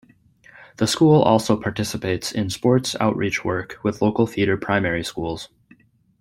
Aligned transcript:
The 0.77 0.87
school 0.87 1.21
also 1.21 1.55
participates 1.55 2.31
in 2.31 2.49
sports 2.49 2.95
outreach 2.99 3.45
work 3.45 3.77
with 3.83 4.01
local 4.01 4.25
feeder 4.25 4.57
primary 4.57 5.03
schools. 5.03 5.49